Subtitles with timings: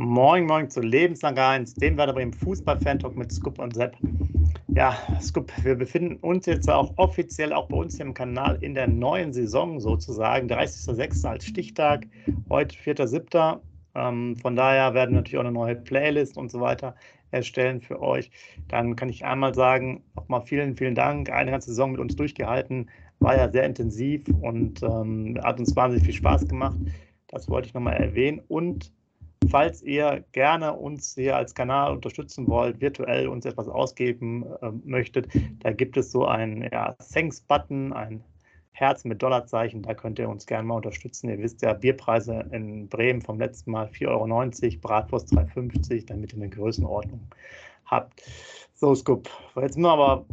[0.00, 3.96] Moin, moin zu Lebenslang 1, dem Werder Bremen Fußball-Fan-Talk mit Scoop und Sepp.
[4.68, 8.74] Ja, Scoop, wir befinden uns jetzt auch offiziell auch bei uns hier im Kanal in
[8.74, 10.46] der neuen Saison sozusagen.
[10.46, 11.26] 30.06.
[11.26, 12.06] als Stichtag,
[12.48, 13.58] heute 4.07.
[13.96, 16.94] Ähm, von daher werden wir natürlich auch eine neue Playlist und so weiter
[17.32, 18.30] erstellen für euch.
[18.68, 21.28] Dann kann ich einmal sagen, nochmal vielen, vielen Dank.
[21.28, 26.04] Eine ganze Saison mit uns durchgehalten, war ja sehr intensiv und ähm, hat uns wahnsinnig
[26.04, 26.78] viel Spaß gemacht.
[27.26, 28.40] Das wollte ich nochmal erwähnen.
[28.46, 28.92] Und
[29.50, 35.28] Falls ihr gerne uns hier als Kanal unterstützen wollt, virtuell uns etwas ausgeben äh, möchtet,
[35.60, 38.22] da gibt es so einen ja, Thanks-Button, ein
[38.72, 41.28] Herz mit Dollarzeichen, da könnt ihr uns gerne mal unterstützen.
[41.28, 46.38] Ihr wisst ja, Bierpreise in Bremen vom letzten Mal 4,90 Euro, Bratwurst 3,50, damit ihr
[46.38, 47.20] eine Größenordnung
[47.86, 48.22] habt.
[48.74, 49.28] So, Scoop.
[49.56, 50.26] Jetzt müssen wir aber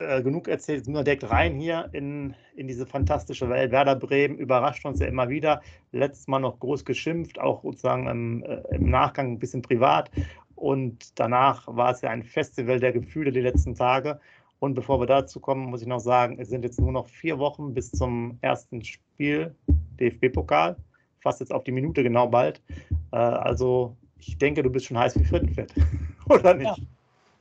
[0.00, 3.70] äh, genug erzählt, jetzt wir direkt rein hier in, in diese fantastische Welt.
[3.70, 5.60] Werder Bremen überrascht uns ja immer wieder.
[5.92, 10.10] Letztes Mal noch groß geschimpft, auch sozusagen im, äh, im Nachgang ein bisschen privat.
[10.54, 14.20] Und danach war es ja ein Festival der Gefühle die letzten Tage.
[14.58, 17.38] Und bevor wir dazu kommen, muss ich noch sagen, es sind jetzt nur noch vier
[17.38, 19.54] Wochen bis zum ersten Spiel
[19.98, 20.76] DFB-Pokal.
[21.20, 22.62] Fast jetzt auf die Minute genau bald.
[23.12, 25.74] Äh, also ich denke, du bist schon heiß wie Frittenfett,
[26.28, 26.78] oder nicht?
[26.78, 26.84] Ja.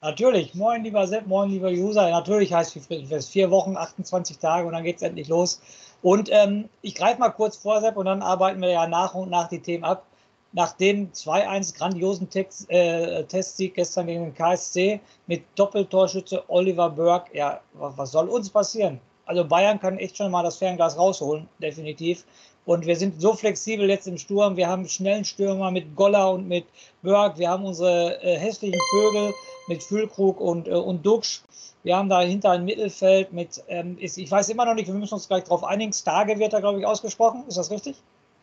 [0.02, 2.10] Natürlich, moin lieber Sepp, moin lieber User.
[2.10, 3.32] Natürlich heißt wie Frittenfest.
[3.32, 5.60] Vier Wochen, 28 Tage und dann geht es endlich los.
[6.02, 9.30] Und ähm, ich greife mal kurz vor, Sepp, und dann arbeiten wir ja nach und
[9.30, 10.06] nach die Themen ab.
[10.54, 12.30] Nach dem 2-1 grandiosen
[12.70, 19.00] äh, Testsieg gestern gegen den KSC mit Doppeltorschütze Oliver Burke, ja, was soll uns passieren?
[19.26, 22.26] Also Bayern kann echt schon mal das Fernglas rausholen, definitiv.
[22.66, 24.56] Und wir sind so flexibel jetzt im Sturm.
[24.58, 26.66] Wir haben schnellen Stürmer mit Goller und mit
[27.04, 27.38] Burke.
[27.38, 29.34] Wir haben unsere äh, hässlichen Vögel
[29.70, 31.44] mit Füllkrug und, äh, und Duxch.
[31.84, 35.14] Wir haben dahinter ein Mittelfeld mit, ähm, ist, ich weiß immer noch nicht, wir müssen
[35.14, 35.94] uns gleich darauf einigen.
[35.94, 37.46] Starge wird da, glaube ich, ausgesprochen.
[37.48, 37.96] Ist das richtig?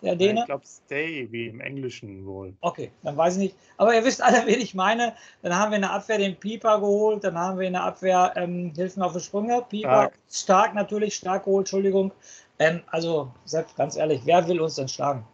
[0.02, 0.40] Der Däne?
[0.40, 2.54] Ich glaube, Stay, wie im Englischen wohl.
[2.60, 3.56] Okay, dann weiß ich nicht.
[3.76, 5.14] Aber ihr wisst alle, wen ich meine.
[5.42, 7.24] Dann haben wir in der Abwehr den Pieper geholt.
[7.24, 9.64] Dann haben wir in der Abwehr, ähm, Hilfen auf die Sprünge.
[9.68, 12.12] Pieper, stark, stark natürlich, stark geholt, Entschuldigung.
[12.58, 13.32] Ähm, also,
[13.76, 15.26] ganz ehrlich, wer will uns denn schlagen?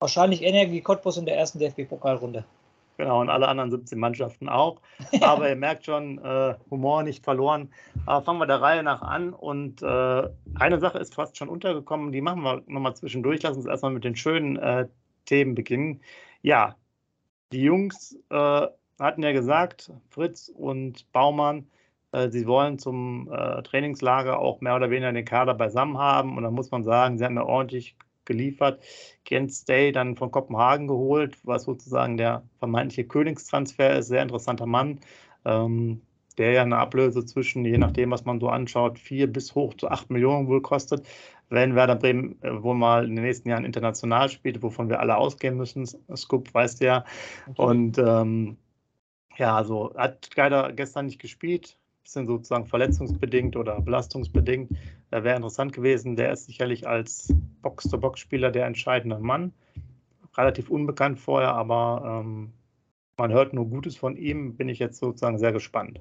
[0.00, 2.44] Wahrscheinlich Energie Cottbus in der ersten DFB-Pokalrunde.
[2.98, 4.82] Genau, und alle anderen 17 Mannschaften auch.
[5.22, 7.72] Aber ihr merkt schon, äh, Humor nicht verloren.
[8.06, 9.32] Aber fangen wir der Reihe nach an.
[9.32, 13.40] Und äh, eine Sache ist fast schon untergekommen, die machen wir nochmal zwischendurch.
[13.42, 14.88] Lass uns erstmal mit den schönen äh,
[15.26, 16.00] Themen beginnen.
[16.42, 16.74] Ja,
[17.52, 18.66] die Jungs äh,
[18.98, 21.70] hatten ja gesagt, Fritz und Baumann,
[22.10, 26.36] äh, sie wollen zum äh, Trainingslager auch mehr oder weniger den Kader beisammen haben.
[26.36, 27.96] Und da muss man sagen, sie haben ja ordentlich
[28.28, 28.80] geliefert.
[29.28, 34.06] Jens Day dann von Kopenhagen geholt, was sozusagen der vermeintliche Königstransfer ist.
[34.06, 35.00] Sehr interessanter Mann,
[35.44, 36.00] ähm,
[36.38, 39.88] der ja eine Ablöse zwischen, je nachdem, was man so anschaut, vier bis hoch zu
[39.88, 41.04] acht Millionen wohl kostet.
[41.50, 45.16] Wenn Werder Bremen äh, wohl mal in den nächsten Jahren international spielt, wovon wir alle
[45.16, 47.04] ausgehen müssen, Scoop weißt du ja.
[47.48, 47.62] Okay.
[47.62, 48.58] Und ähm,
[49.36, 51.78] ja, also hat leider gestern nicht gespielt,
[52.08, 54.70] bisschen sozusagen verletzungsbedingt oder belastungsbedingt.
[55.10, 56.16] Da wäre interessant gewesen.
[56.16, 59.52] Der ist sicherlich als Box-to-Box-Spieler der entscheidende Mann.
[60.34, 62.54] Relativ unbekannt vorher, aber ähm,
[63.18, 64.56] man hört nur Gutes von ihm.
[64.56, 66.00] Bin ich jetzt sozusagen sehr gespannt.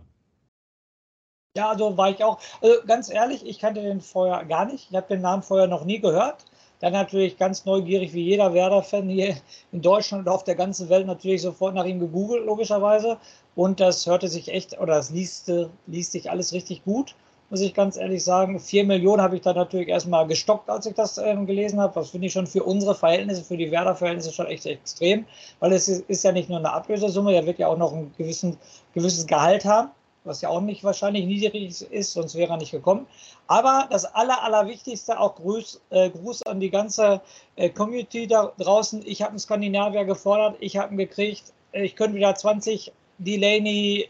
[1.58, 2.40] Ja, also war ich auch.
[2.62, 4.90] Also ganz ehrlich, ich kannte den vorher gar nicht.
[4.90, 6.46] Ich habe den Namen vorher noch nie gehört.
[6.80, 9.36] Dann natürlich ganz neugierig, wie jeder Werder-Fan hier
[9.74, 13.18] in Deutschland und auf der ganzen Welt natürlich sofort nach ihm gegoogelt, logischerweise.
[13.58, 15.52] Und das hörte sich echt, oder das liest,
[15.88, 17.16] liest sich alles richtig gut,
[17.50, 18.60] muss ich ganz ehrlich sagen.
[18.60, 21.96] Vier Millionen habe ich da natürlich erstmal gestockt, als ich das ähm, gelesen habe.
[21.96, 25.26] Das finde ich schon für unsere Verhältnisse, für die Werder-Verhältnisse schon echt extrem,
[25.60, 28.58] weil es ist, ja nicht nur eine Ablösesumme, der wird ja auch noch ein gewissen,
[28.94, 29.90] gewisses Gehalt haben
[30.24, 33.08] was ja auch nicht wahrscheinlich niedrig ist, sonst wäre er nicht gekommen.
[33.48, 37.22] Aber das Aller, Allerwichtigste, auch Gruß, äh, Gruß an die ganze
[37.56, 39.04] äh, Community da draußen.
[39.06, 41.54] Ich habe einen Skandinavier gefordert, ich habe ihn gekriegt.
[41.72, 44.10] Ich könnte wieder 20 Delaney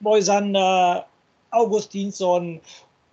[0.00, 1.06] Moisander,
[1.50, 2.60] Augustinsson,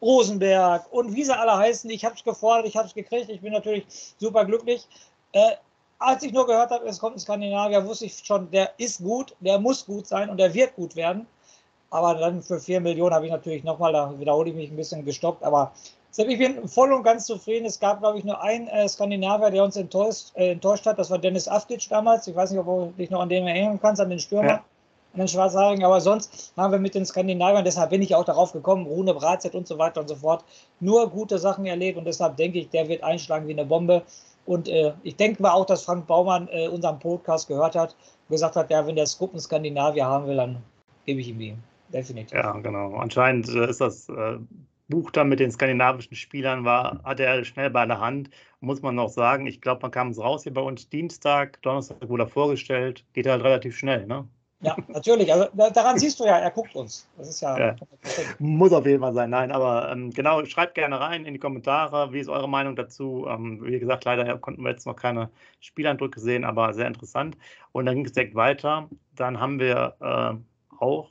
[0.01, 1.89] Rosenberg und wie sie alle heißen.
[1.89, 3.85] Ich habe es gefordert, ich habe es gekriegt, ich bin natürlich
[4.17, 4.87] super glücklich.
[5.31, 5.51] Äh,
[5.99, 9.35] als ich nur gehört habe, es kommt ein Skandinavier, wusste ich schon, der ist gut,
[9.39, 11.27] der muss gut sein und der wird gut werden.
[11.91, 15.05] Aber dann für 4 Millionen habe ich natürlich nochmal, da wiederhole ich mich ein bisschen
[15.05, 15.71] gestoppt, aber
[16.17, 17.65] ich bin voll und ganz zufrieden.
[17.65, 20.99] Es gab, glaube ich, nur einen äh, Skandinavier, der uns enttäuscht, äh, enttäuscht, hat.
[20.99, 22.27] Das war Dennis Aftic damals.
[22.27, 24.47] Ich weiß nicht, ob du dich noch an den erinnern kannst, an den Stürmer.
[24.47, 24.63] Ja
[25.13, 25.83] an den Schwarzhaarigen.
[25.83, 29.55] Aber sonst haben wir mit den Skandinaviern, deshalb bin ich auch darauf gekommen, Rune Bratzett
[29.55, 30.43] und so weiter und so fort,
[30.79, 34.03] nur gute Sachen erlebt und deshalb denke ich, der wird einschlagen wie eine Bombe.
[34.45, 37.95] Und äh, ich denke mal auch, dass Frank Baumann äh, unseren Podcast gehört hat
[38.27, 40.63] und gesagt hat, ja, wenn der Skuppen Skandinavier haben will, dann
[41.05, 41.55] gebe ich ihm die.
[41.93, 42.33] Definitiv.
[42.33, 42.95] Ja, genau.
[42.95, 44.37] Anscheinend äh, ist das äh,
[44.91, 48.29] Buch da mit den skandinavischen Spielern war, hat er schnell bei der Hand.
[48.59, 52.07] Muss man noch sagen, ich glaube, man kam es raus hier bei uns Dienstag, Donnerstag
[52.07, 54.27] wurde er vorgestellt, geht halt relativ schnell, ne?
[54.61, 55.31] Ja, natürlich.
[55.31, 57.09] Also daran siehst du ja, er guckt uns.
[57.17, 57.57] Das ist ja.
[57.57, 57.75] ja.
[58.39, 59.31] Muss auf jeden Fall sein.
[59.31, 62.13] Nein, aber ähm, genau, schreibt gerne rein in die Kommentare.
[62.13, 63.25] Wie ist eure Meinung dazu?
[63.27, 65.29] Ähm, wie gesagt, leider konnten wir jetzt noch keine
[65.59, 67.37] Spieleindrücke sehen, aber sehr interessant.
[67.71, 68.87] Und dann ging es direkt weiter.
[69.15, 71.09] Dann haben wir äh, auch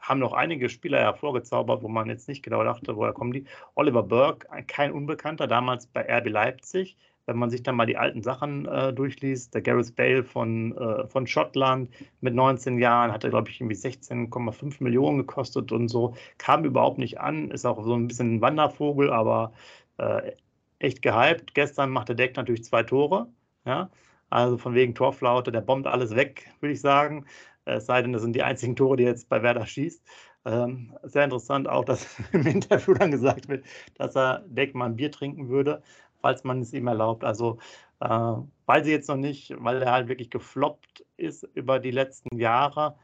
[0.00, 3.44] haben noch einige Spieler hervorgezaubert, wo man jetzt nicht genau dachte, woher kommen die.
[3.74, 6.96] Oliver Burke, kein Unbekannter, damals bei RB Leipzig,
[7.30, 11.06] wenn man sich dann mal die alten Sachen äh, durchliest, der Gareth Bale von, äh,
[11.06, 11.88] von Schottland
[12.20, 17.20] mit 19 Jahren hatte, glaube ich, irgendwie 16,5 Millionen gekostet und so, kam überhaupt nicht
[17.20, 19.52] an, ist auch so ein bisschen ein Wandervogel, aber
[19.98, 20.32] äh,
[20.80, 21.54] echt gehypt.
[21.54, 23.28] Gestern machte Deck natürlich zwei Tore,
[23.64, 23.90] ja,
[24.28, 27.26] also von wegen Torflaute, der bombt alles weg, würde ich sagen.
[27.64, 30.02] Es sei denn, das sind die einzigen Tore, die jetzt bei Werder schießt.
[30.46, 33.64] Ähm, sehr interessant auch, dass im Interview dann gesagt wird,
[33.96, 35.82] dass er Deck mal ein Bier trinken würde
[36.20, 37.24] falls man es ihm erlaubt.
[37.24, 37.58] Also
[38.00, 38.34] äh,
[38.66, 42.96] weil sie jetzt noch nicht, weil er halt wirklich gefloppt ist über die letzten Jahre,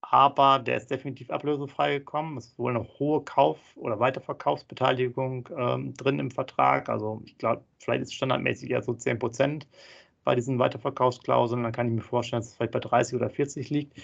[0.00, 2.36] aber der ist definitiv ablösefrei gekommen.
[2.36, 6.88] Es ist wohl eine hohe Kauf- oder Weiterverkaufsbeteiligung ähm, drin im Vertrag.
[6.88, 9.66] Also ich glaube, vielleicht ist es standardmäßig eher so 10 Prozent
[10.24, 11.62] bei diesen Weiterverkaufsklauseln.
[11.62, 14.00] Dann kann ich mir vorstellen, dass es vielleicht bei 30 oder 40 liegt.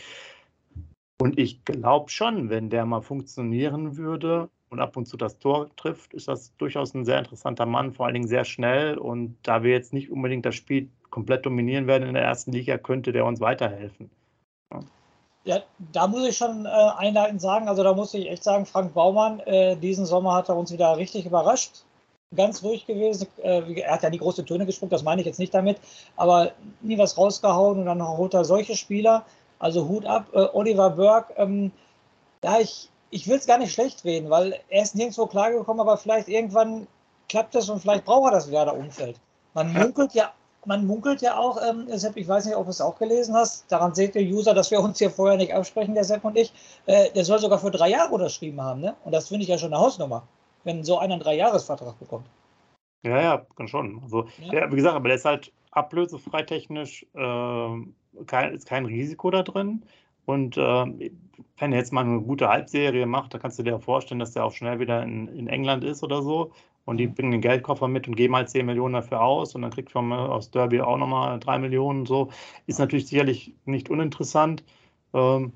[1.20, 5.68] Und ich glaube schon, wenn der mal funktionieren würde, und ab und zu das Tor
[5.76, 8.96] trifft, ist das durchaus ein sehr interessanter Mann, vor allen Dingen sehr schnell.
[8.96, 12.78] Und da wir jetzt nicht unbedingt das Spiel komplett dominieren werden in der ersten Liga,
[12.78, 14.10] könnte der uns weiterhelfen.
[14.72, 14.80] Ja.
[15.44, 15.62] Ja,
[15.92, 19.40] da muss ich schon äh, einleitend sagen, also da muss ich echt sagen, Frank Baumann,
[19.40, 21.82] äh, diesen Sommer hat er uns wieder richtig überrascht.
[22.36, 23.26] Ganz ruhig gewesen.
[23.42, 25.78] Äh, er hat ja nie große Töne gesprochen, das meine ich jetzt nicht damit,
[26.16, 26.52] aber
[26.82, 29.24] nie was rausgehauen und dann holt er solche Spieler.
[29.58, 30.26] Also Hut ab.
[30.34, 31.72] Äh, Oliver Burke, ähm,
[32.44, 35.96] ja, ich, ich will es gar nicht schlecht reden, weil er ist nirgendwo klargekommen, aber
[35.96, 36.86] vielleicht irgendwann
[37.28, 39.20] klappt es und vielleicht braucht er das Werder-Umfeld.
[39.54, 40.32] Man munkelt ja,
[40.64, 43.70] man munkelt ja auch, ähm, Sepp, ich weiß nicht, ob du es auch gelesen hast,
[43.70, 46.52] daran seht ihr User, dass wir uns hier vorher nicht absprechen, der Sepp und ich,
[46.86, 48.94] äh, der soll sogar für drei Jahre unterschrieben haben, ne?
[49.04, 50.22] Und das finde ich ja schon eine Hausnummer,
[50.64, 52.26] wenn so einer einen Dreijahresvertrag bekommt.
[53.02, 54.00] Ja, ja, kann schon.
[54.02, 54.50] Also, ja.
[54.50, 59.42] Der, wie gesagt, aber der ist halt ablösefrei technisch, äh, kein, ist kein Risiko da
[59.42, 59.82] drin.
[60.26, 61.10] Und äh,
[61.58, 64.44] wenn er jetzt mal eine gute Halbserie macht, da kannst du dir vorstellen, dass der
[64.44, 66.52] auch schnell wieder in, in England ist oder so.
[66.84, 67.14] Und die mhm.
[67.14, 69.54] bringen den Geldkoffer mit und geben halt 10 Millionen dafür aus.
[69.54, 72.06] Und dann kriegt man aus Derby auch nochmal 3 Millionen.
[72.06, 72.30] So
[72.66, 74.64] ist natürlich sicherlich nicht uninteressant.
[75.14, 75.52] Ähm,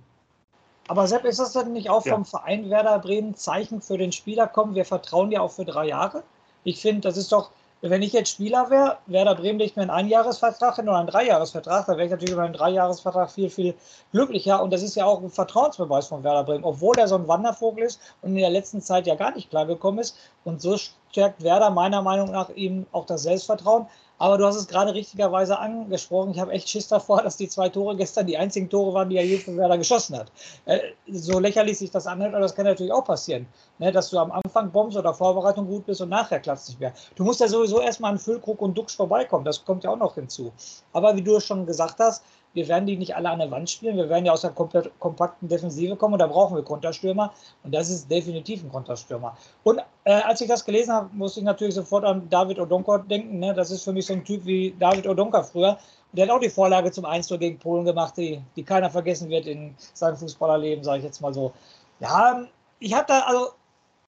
[0.89, 2.25] aber Sepp, ist das denn nicht auch vom ja.
[2.25, 4.75] Verein Werder Bremen Zeichen für den Spieler kommen?
[4.75, 6.23] Wir vertrauen dir auch für drei Jahre.
[6.65, 7.51] Ich finde, das ist doch,
[7.81, 11.87] wenn ich jetzt Spieler wäre, Werder Bremen legt mir einen Einjahresvertrag hin oder einen Dreijahresvertrag,
[11.87, 13.75] dann wäre ich natürlich über einen Dreijahresvertrag viel, viel
[14.13, 14.63] glücklicher.
[14.63, 17.85] Und das ist ja auch ein Vertrauensbeweis von Werder Bremen, obwohl er so ein Wandervogel
[17.85, 20.17] ist und in der letzten Zeit ja gar nicht klargekommen ist.
[20.45, 20.77] Und so
[21.11, 23.87] stärkt Werder meiner Meinung nach ihm auch das Selbstvertrauen.
[24.19, 26.31] Aber du hast es gerade richtigerweise angesprochen.
[26.31, 29.17] Ich habe echt Schiss davor, dass die zwei Tore gestern die einzigen Tore waren, die
[29.17, 30.31] er je für Werder geschossen hat.
[30.67, 30.81] Äh,
[31.11, 33.47] so lächerlich sich das anhört, aber das kann natürlich auch passieren.
[33.79, 36.81] Ne, dass du am Anfang bombst oder Vorbereitung gut bist und nachher klappt es nicht
[36.81, 36.93] mehr.
[37.17, 39.44] Du musst ja sowieso erstmal an Füllkrug und Duxch vorbeikommen.
[39.44, 40.53] Das kommt ja auch noch hinzu.
[40.93, 42.23] Aber wie du schon gesagt hast,
[42.55, 43.96] wir werden die nicht alle an der Wand spielen.
[43.96, 47.32] Wir werden ja aus der kompakten Defensive kommen und da brauchen wir Konterstürmer.
[47.65, 49.37] Und das ist definitiv ein Konterstürmer.
[49.65, 53.41] Und äh, als ich das gelesen habe, musste ich natürlich sofort an David Odonko denken.
[53.41, 53.53] Ne?
[53.53, 55.77] Das ist für mich so ein Typ wie David Odonka früher.
[56.13, 59.46] Der hat auch die Vorlage zum 1 gegen Polen gemacht, die, die keiner vergessen wird
[59.46, 61.53] in seinem Fußballerleben, sage ich jetzt mal so.
[61.99, 62.44] Ja,
[62.79, 63.49] ich da, also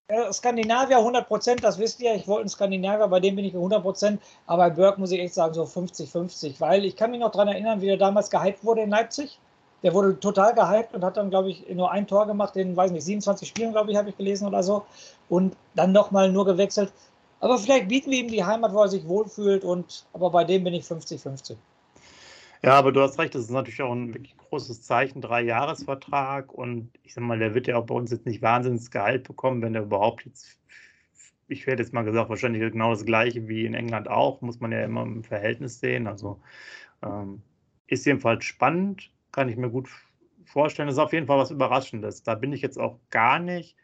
[0.08, 2.14] äh, Skandinavier 100 Prozent, das wisst ihr.
[2.14, 4.22] Ich wollte einen Skandinavier, bei dem bin ich 100 Prozent.
[4.46, 6.60] Aber bei Burke muss ich echt sagen, so 50-50.
[6.60, 9.38] Weil ich kann mich noch daran erinnern, wie er damals gehypt wurde in Leipzig.
[9.82, 12.90] Der wurde total gehypt und hat dann, glaube ich, nur ein Tor gemacht in, weiß
[12.92, 14.84] nicht, 27 Spielen, glaube ich, habe ich gelesen oder so.
[15.28, 16.92] Und dann nochmal nur gewechselt.
[17.40, 19.64] Aber vielleicht bieten wir ihm die Heimat, wo er sich wohlfühlt.
[19.64, 21.56] Und, aber bei dem bin ich 50-50.
[22.62, 26.52] Ja, aber du hast recht, das ist natürlich auch ein wirklich großes Zeichen, drei Jahresvertrag
[26.52, 29.62] und ich sag mal, der wird ja auch bei uns jetzt nicht wahnsinns Gehalt bekommen,
[29.62, 30.60] wenn er überhaupt jetzt,
[31.48, 34.72] ich werde jetzt mal gesagt, wahrscheinlich genau das gleiche wie in England auch, muss man
[34.72, 36.06] ja immer im Verhältnis sehen.
[36.06, 36.40] Also
[37.02, 37.42] ähm,
[37.86, 39.88] ist jedenfalls spannend, kann ich mir gut
[40.44, 40.88] vorstellen.
[40.88, 42.22] Das ist auf jeden Fall was Überraschendes.
[42.22, 43.76] Da bin ich jetzt auch gar nicht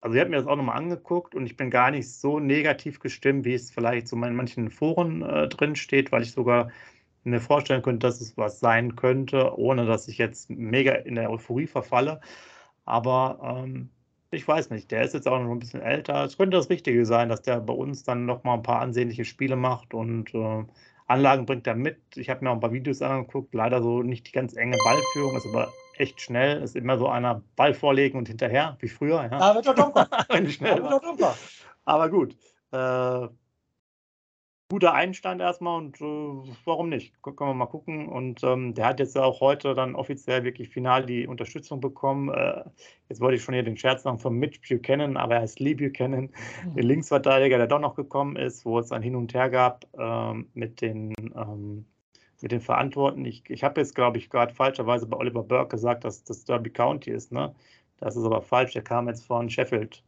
[0.00, 3.00] also ich habe mir das auch nochmal angeguckt und ich bin gar nicht so negativ
[3.00, 6.70] gestimmt, wie es vielleicht so in manchen Foren äh, drin steht, weil ich sogar
[7.24, 11.30] mir vorstellen könnte, dass es was sein könnte, ohne dass ich jetzt mega in der
[11.30, 12.20] Euphorie verfalle.
[12.84, 13.90] Aber ähm,
[14.30, 16.24] ich weiß nicht, der ist jetzt auch noch ein bisschen älter.
[16.24, 19.56] Es könnte das Richtige sein, dass der bei uns dann nochmal ein paar ansehnliche Spiele
[19.56, 20.64] macht und äh,
[21.06, 21.98] Anlagen bringt er mit.
[22.16, 25.36] Ich habe mir auch ein paar Videos angeguckt, leider so nicht die ganz enge Ballführung,
[25.36, 26.62] ist aber echt schnell.
[26.62, 29.26] Ist immer so einer Ball vorlegen und hinterher, wie früher.
[29.30, 29.64] Ja, wird
[30.52, 31.34] schnell da wird er dumpfer.
[31.86, 32.36] Aber gut.
[32.72, 33.28] Äh,
[34.68, 37.14] guter Einstand erstmal und äh, warum nicht?
[37.22, 38.08] Können wir mal gucken.
[38.08, 42.28] Und ähm, der hat jetzt auch heute dann offiziell wirklich final die Unterstützung bekommen.
[42.28, 42.64] Äh,
[43.08, 45.74] jetzt wollte ich schon hier den Scherz machen von Mitch Buchanan, aber er heißt Lee
[45.74, 46.30] Buchanan,
[46.64, 46.74] mhm.
[46.74, 50.48] der Linksverteidiger, der doch noch gekommen ist, wo es ein Hin und Her gab ähm,
[50.54, 51.86] mit den ähm,
[52.40, 53.24] mit den Verantwortlichen.
[53.24, 56.70] Ich, ich habe jetzt, glaube ich, gerade falscherweise bei Oliver Burke gesagt, dass das Derby
[56.70, 57.32] County ist.
[57.32, 57.54] Ne?
[57.98, 58.74] Das ist aber falsch.
[58.74, 60.04] Der kam jetzt von Sheffield.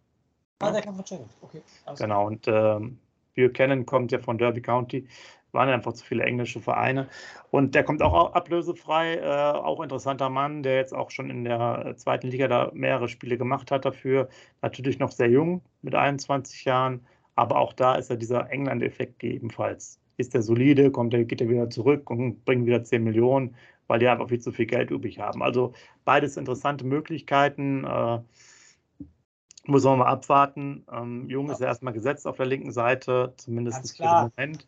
[0.60, 1.30] Ah, der kam von Sheffield.
[1.40, 1.62] Okay.
[1.86, 2.04] Also.
[2.04, 2.26] Genau.
[2.26, 2.98] Und ähm,
[3.34, 5.06] Buchanan kommt ja von Derby County.
[5.52, 7.08] Waren einfach zu viele englische Vereine.
[7.50, 9.16] Und der kommt auch ablösefrei.
[9.16, 13.36] Äh, auch interessanter Mann, der jetzt auch schon in der zweiten Liga da mehrere Spiele
[13.36, 14.28] gemacht hat dafür.
[14.62, 17.04] Natürlich noch sehr jung mit 21 Jahren.
[17.34, 21.48] Aber auch da ist ja dieser England-Effekt ebenfalls ist der solide, kommt der, geht er
[21.48, 23.56] wieder zurück und bringt wieder 10 Millionen,
[23.88, 25.42] weil die einfach viel zu viel Geld übrig haben.
[25.42, 25.72] Also
[26.04, 27.84] beides interessante Möglichkeiten.
[27.84, 28.20] Äh,
[29.64, 30.84] muss man mal abwarten.
[30.90, 31.52] Ähm, Jung ja.
[31.52, 34.66] ist ja erstmal gesetzt auf der linken Seite, zumindest für den Moment.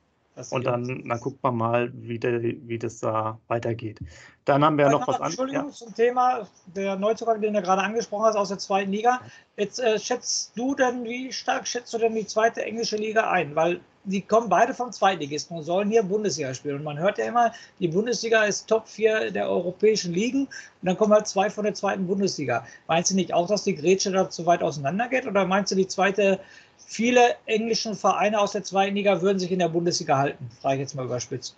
[0.50, 4.00] Und dann, dann guckt man mal, wie, der, wie das da weitergeht.
[4.46, 5.32] Dann haben wir ja noch was anderes.
[5.32, 5.72] Entschuldigung, ja.
[5.72, 9.20] zum Thema der Neuzugang, den du gerade angesprochen hast aus der zweiten Liga.
[9.56, 13.54] Jetzt äh, schätzt du denn, wie stark schätzt du denn die zweite englische Liga ein?
[13.54, 16.76] Weil die kommen beide vom Zweitligisten und sollen hier Bundesliga spielen.
[16.76, 20.50] Und man hört ja immer, die Bundesliga ist Top 4 der europäischen Ligen und
[20.82, 22.66] dann kommen halt zwei von der zweiten Bundesliga.
[22.88, 25.26] Meinst du nicht auch, dass die Grätsche da zu weit auseinander geht?
[25.26, 26.40] Oder meinst du, die zweite,
[26.78, 30.50] viele englische Vereine aus der zweiten Liga würden sich in der Bundesliga halten?
[30.60, 31.56] Frage ich jetzt mal überspitzt.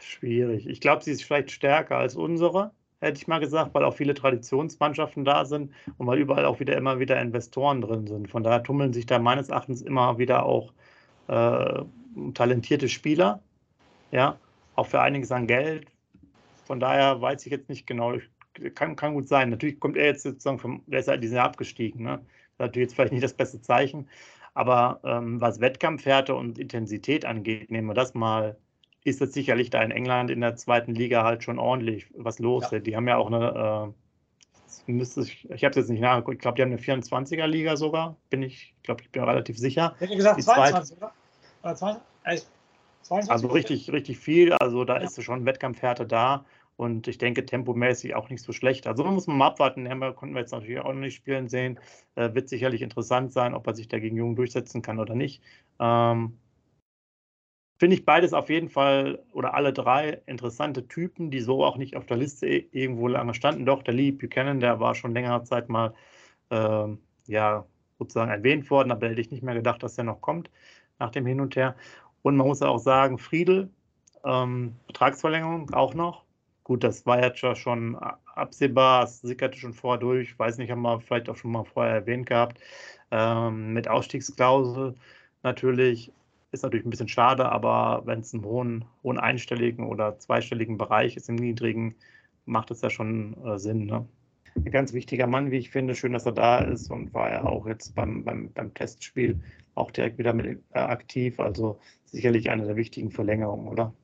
[0.00, 0.66] Schwierig.
[0.66, 4.14] Ich glaube, sie ist vielleicht stärker als unsere hätte ich mal gesagt, weil auch viele
[4.14, 8.28] Traditionsmannschaften da sind und weil überall auch wieder immer wieder Investoren drin sind.
[8.28, 10.72] Von daher tummeln sich da meines Erachtens immer wieder auch
[11.28, 11.82] äh,
[12.34, 13.40] talentierte Spieler,
[14.10, 14.38] ja,
[14.74, 15.86] auch für einiges an Geld.
[16.66, 18.14] Von daher weiß ich jetzt nicht genau.
[18.74, 19.50] Kann, kann gut sein.
[19.50, 22.04] Natürlich kommt er jetzt sozusagen vom, der ist halt dieses Jahr abgestiegen.
[22.04, 22.18] Ne?
[22.18, 24.08] Das ist natürlich jetzt vielleicht nicht das beste Zeichen.
[24.54, 28.56] Aber ähm, was Wettkampfhärte und Intensität angeht, nehmen wir das mal
[29.04, 32.70] ist jetzt sicherlich da in England in der zweiten Liga halt schon ordentlich was los.
[32.70, 32.78] Ja.
[32.78, 33.94] Die haben ja auch eine,
[34.86, 37.46] äh, müsste ich, ich habe es jetzt nicht nachgeguckt, ich glaube, die haben eine 24er
[37.46, 39.94] Liga sogar, bin ich, glaube ich, bin relativ sicher.
[39.96, 41.12] Ich hätte gesagt die 22, zweite,
[41.62, 41.76] oder?
[41.76, 42.02] 20,
[43.02, 44.52] 22, also richtig, richtig viel.
[44.54, 45.04] Also da ja.
[45.04, 46.44] ist schon Wettkampfhärte da.
[46.78, 48.86] Und ich denke, tempomäßig auch nicht so schlecht.
[48.86, 49.88] Also muss man mal abwarten.
[49.88, 51.80] Hammer konnten wir jetzt natürlich auch noch nicht spielen sehen.
[52.14, 55.42] Äh, wird sicherlich interessant sein, ob er sich dagegen Jungen durchsetzen kann oder nicht.
[55.80, 56.38] Ähm,
[57.80, 61.96] finde ich beides auf jeden Fall oder alle drei interessante Typen, die so auch nicht
[61.96, 63.66] auf der Liste irgendwo lange standen.
[63.66, 65.94] Doch, der Lee Buchanan, der war schon längere Zeit mal
[66.50, 66.86] äh,
[67.26, 67.66] ja,
[67.98, 70.48] sozusagen erwähnt worden, aber hätte ich nicht mehr gedacht, dass der noch kommt
[71.00, 71.74] nach dem Hin und Her.
[72.22, 73.68] Und man muss auch sagen, Friedel,
[74.24, 76.27] ähm, Betragsverlängerung auch noch.
[76.68, 77.96] Gut, das war jetzt schon
[78.34, 80.32] absehbar, es sickerte schon vorher durch.
[80.32, 82.60] Ich weiß nicht, haben wir vielleicht auch schon mal vorher erwähnt gehabt.
[83.10, 84.94] Ähm, mit Ausstiegsklausel
[85.42, 86.12] natürlich
[86.52, 91.16] ist natürlich ein bisschen schade, aber wenn es einen hohen, hohen einstelligen oder zweistelligen Bereich
[91.16, 91.94] ist, im niedrigen,
[92.44, 93.86] macht es ja schon äh, Sinn.
[93.86, 94.06] Ne?
[94.54, 95.94] Ein ganz wichtiger Mann, wie ich finde.
[95.94, 99.40] Schön, dass er da ist und war er auch jetzt beim, beim, beim Testspiel
[99.74, 101.40] auch direkt wieder mit äh, aktiv.
[101.40, 103.94] Also sicherlich eine der wichtigen Verlängerungen, oder?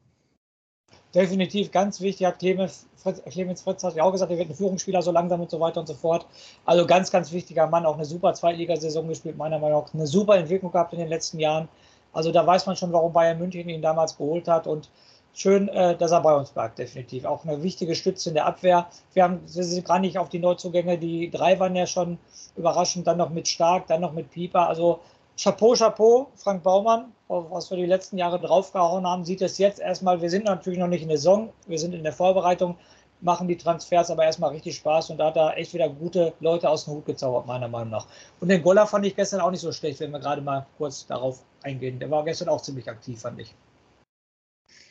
[1.14, 4.54] Definitiv ganz wichtig, hat Clemens Fritz, Clemens Fritz hat ja auch gesagt, er wird ein
[4.54, 6.26] Führungsspieler so langsam und so weiter und so fort.
[6.64, 10.36] Also ganz, ganz wichtiger Mann, auch eine super Zweitligasaison gespielt, meiner Meinung nach eine super
[10.36, 11.68] Entwicklung gehabt in den letzten Jahren.
[12.12, 14.88] Also da weiß man schon, warum Bayern München ihn damals geholt hat und
[15.34, 17.26] schön, äh, dass er bei uns bleibt, definitiv.
[17.26, 18.88] Auch eine wichtige Stütze in der Abwehr.
[19.12, 22.18] Wir, haben, wir sind gar nicht auf die Neuzugänge, die drei waren ja schon
[22.56, 24.68] überraschend, dann noch mit Stark, dann noch mit Pieper.
[24.68, 25.00] Also
[25.36, 30.22] Chapeau, Chapeau, Frank Baumann, was wir die letzten Jahre draufgehauen haben, sieht es jetzt erstmal,
[30.22, 32.76] wir sind natürlich noch nicht in der Saison, wir sind in der Vorbereitung.
[33.20, 36.68] machen die Transfers aber erstmal richtig Spaß und da hat er echt wieder gute Leute
[36.68, 38.06] aus dem Hut gezaubert, meiner Meinung nach.
[38.40, 41.06] Und den Goller fand ich gestern auch nicht so schlecht, wenn wir gerade mal kurz
[41.06, 41.98] darauf eingehen.
[41.98, 43.54] Der war gestern auch ziemlich aktiv, fand ich.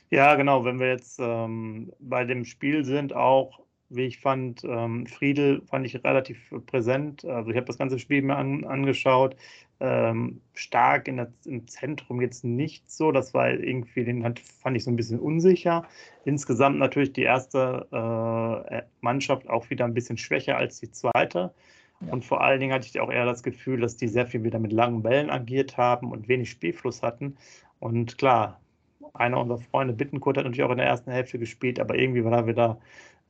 [0.09, 0.65] Ja, genau.
[0.65, 3.59] Wenn wir jetzt ähm, bei dem Spiel sind, auch
[3.89, 7.25] wie ich fand, ähm, Friedel fand ich relativ präsent.
[7.25, 9.35] Also ich habe das ganze Spiel mir an, angeschaut.
[9.85, 13.11] Ähm, stark der, im Zentrum jetzt nicht so.
[13.11, 15.85] Das war irgendwie, den hat, fand ich so ein bisschen unsicher.
[16.23, 17.87] Insgesamt natürlich die erste
[18.71, 21.53] äh, Mannschaft auch wieder ein bisschen schwächer als die zweite.
[22.09, 24.59] Und vor allen Dingen hatte ich auch eher das Gefühl, dass die sehr viel wieder
[24.59, 27.37] mit langen Bällen agiert haben und wenig Spielfluss hatten.
[27.79, 28.61] Und klar,
[29.13, 32.31] einer unserer Freunde, Bittenkurt, hat natürlich auch in der ersten Hälfte gespielt, aber irgendwie war
[32.31, 32.79] da wieder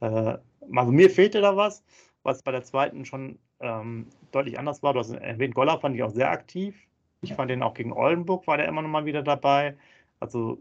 [0.01, 0.37] äh,
[0.75, 1.83] also mir fehlte da was,
[2.23, 4.93] was bei der zweiten schon ähm, deutlich anders war.
[4.93, 6.75] Du hast erwähnt, Goller fand ich auch sehr aktiv.
[7.21, 9.75] Ich fand den auch gegen Oldenburg, war der immer noch mal wieder dabei.
[10.19, 10.59] Also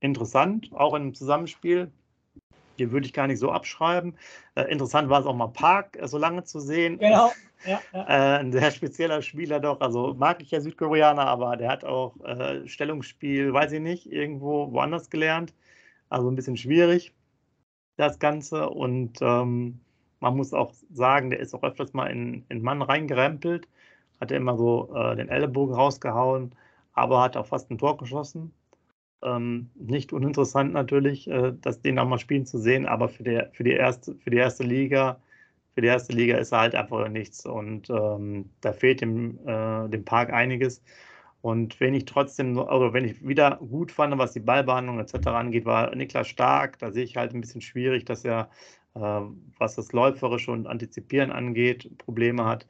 [0.00, 1.92] interessant, auch im Zusammenspiel.
[2.76, 4.16] Hier würde ich gar nicht so abschreiben.
[4.54, 6.98] Äh, interessant war es auch mal Park äh, so lange zu sehen.
[6.98, 7.30] Genau.
[7.66, 8.02] Ja, ja.
[8.02, 9.80] Äh, ein sehr spezieller Spieler doch.
[9.80, 14.70] Also mag ich ja Südkoreaner, aber der hat auch äh, Stellungsspiel, weiß ich nicht, irgendwo
[14.70, 15.52] woanders gelernt.
[16.08, 17.12] Also ein bisschen schwierig
[17.96, 18.70] das Ganze.
[18.70, 19.80] Und ähm,
[20.20, 23.68] man muss auch sagen, der ist auch öfters mal in, in Mann reingerempelt,
[24.20, 26.54] hat immer so äh, den Ellenbogen rausgehauen,
[26.92, 28.52] aber hat auch fast ein Tor geschossen.
[29.22, 33.42] Ähm, nicht uninteressant natürlich, äh, das den auch mal spielen zu sehen, aber für die,
[33.52, 35.20] für die, erste, für die erste Liga,
[35.74, 39.88] für die erste Liga ist er halt einfach nichts und ähm, da fehlt dem, äh,
[39.88, 40.82] dem Park einiges.
[41.40, 45.28] Und wenn ich trotzdem, also wenn ich wieder gut fand, was die Ballbehandlung etc.
[45.28, 46.78] angeht, war Niklas Stark.
[46.78, 48.50] Da sehe ich halt ein bisschen schwierig, dass er,
[48.98, 52.66] was das Läuferische und Antizipieren angeht, Probleme hat.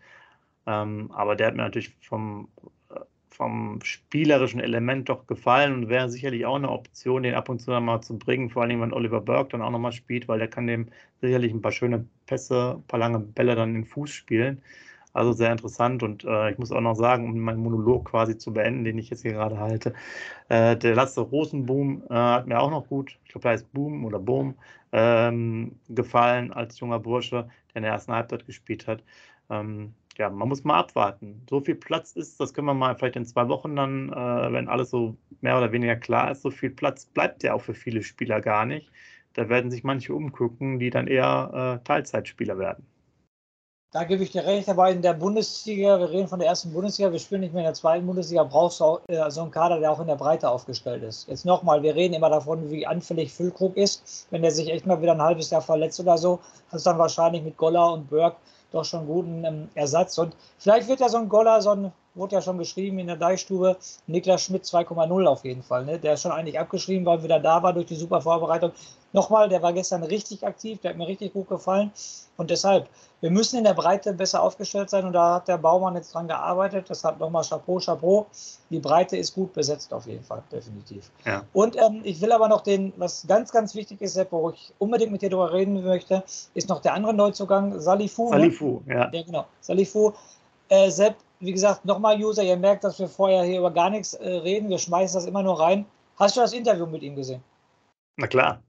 [0.66, 2.48] Ähm, aber der hat mir natürlich vom,
[2.90, 7.60] äh, vom spielerischen Element doch gefallen und wäre sicherlich auch eine Option, den ab und
[7.60, 10.48] zu mal zu bringen, vor allem wenn Oliver Burke dann auch nochmal spielt, weil der
[10.48, 10.88] kann dem
[11.20, 14.62] sicherlich ein paar schöne Pässe, ein paar lange Bälle dann in den Fuß spielen.
[15.14, 18.52] Also sehr interessant und äh, ich muss auch noch sagen, um meinen Monolog quasi zu
[18.52, 19.94] beenden, den ich jetzt hier gerade halte,
[20.48, 24.04] äh, der Lasse Rosenboom äh, hat mir auch noch gut, ich glaube, der heißt Boom
[24.04, 24.54] oder Boom,
[24.92, 29.02] ähm, gefallen als junger Bursche, der in der ersten Halbzeit gespielt hat.
[29.50, 31.42] Ähm, ja, man muss mal abwarten.
[31.48, 34.68] So viel Platz ist, das können wir mal vielleicht in zwei Wochen dann, äh, wenn
[34.68, 38.02] alles so mehr oder weniger klar ist, so viel Platz bleibt ja auch für viele
[38.02, 38.90] Spieler gar nicht.
[39.34, 42.84] Da werden sich manche umgucken, die dann eher äh, Teilzeitspieler werden.
[43.90, 47.10] Da gebe ich dir recht, aber in der Bundesliga, wir reden von der ersten Bundesliga,
[47.10, 49.80] wir spielen nicht mehr in der zweiten Bundesliga, brauchst du auch, äh, so einen Kader,
[49.80, 51.26] der auch in der Breite aufgestellt ist.
[51.26, 54.26] Jetzt nochmal, wir reden immer davon, wie anfällig Füllkrug ist.
[54.30, 56.38] Wenn der sich echt mal wieder ein halbes Jahr verletzt oder so,
[56.70, 58.36] hast du dann wahrscheinlich mit Goller und Burg
[58.72, 60.18] doch schon einen guten ähm, Ersatz.
[60.18, 63.16] Und vielleicht wird ja so ein Goller, so ein, wurde ja schon geschrieben in der
[63.16, 65.84] Deichstube, Niklas Schmidt 2,0 auf jeden Fall.
[65.84, 65.98] Ne?
[65.98, 68.72] Der ist schon eigentlich abgeschrieben, weil er wieder da war durch die super Vorbereitung.
[69.12, 71.92] Nochmal, der war gestern richtig aktiv, der hat mir richtig gut gefallen.
[72.36, 72.88] Und deshalb,
[73.20, 76.28] wir müssen in der Breite besser aufgestellt sein und da hat der Baumann jetzt dran
[76.28, 76.86] gearbeitet.
[76.88, 78.26] Deshalb nochmal Chapeau, Chapeau.
[78.70, 81.10] Die Breite ist gut besetzt auf jeden Fall, definitiv.
[81.24, 81.42] Ja.
[81.52, 84.72] Und ähm, ich will aber noch den, was ganz, ganz wichtig ist, Sepp, wo ich
[84.78, 86.22] unbedingt mit dir darüber reden möchte,
[86.54, 88.28] ist noch der andere Neuzugang, Salifu.
[88.28, 88.94] Salifu, ne?
[88.94, 89.10] ja.
[89.12, 89.46] Ja, genau.
[89.60, 90.12] Salifu.
[90.68, 94.14] Äh, Sepp, wie gesagt, nochmal User, ihr merkt, dass wir vorher hier über gar nichts
[94.14, 94.68] äh, reden.
[94.68, 95.86] Wir schmeißen das immer nur rein.
[96.16, 97.42] Hast du das Interview mit ihm gesehen?
[98.16, 98.62] Na klar.